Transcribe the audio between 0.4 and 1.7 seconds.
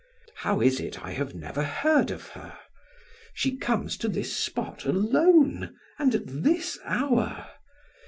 is it I have never